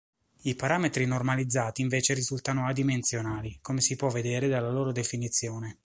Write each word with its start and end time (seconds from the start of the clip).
I 0.41 0.55
parametri 0.55 1.05
normalizzati 1.05 1.81
invece 1.83 2.15
risultano 2.15 2.65
adimensionali, 2.65 3.59
come 3.61 3.81
si 3.81 3.95
può 3.95 4.09
vedere 4.09 4.47
dalla 4.47 4.71
loro 4.71 4.91
definizione. 4.91 5.77